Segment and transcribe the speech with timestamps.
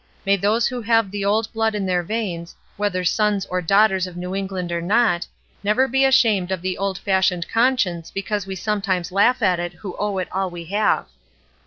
[0.25, 4.17] May those who have the old blood in their veins, whether sons and daughters of
[4.17, 5.27] New England or not,
[5.63, 9.73] never be ashamed of the old fashioned conscience be cause we sometimes laugh at it
[9.73, 11.05] who owe it all we have."